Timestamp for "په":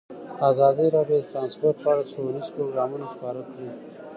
1.83-1.87